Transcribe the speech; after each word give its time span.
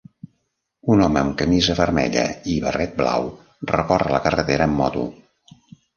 Un 0.93 1.03
home 1.07 1.21
amb 1.25 1.35
camisa 1.41 1.75
vermella 1.81 2.23
i 2.53 2.55
barret 2.65 2.95
blau 3.03 3.27
recorre 3.75 4.15
la 4.17 4.23
carretera 4.25 4.69
en 4.71 4.77
moto 4.83 5.05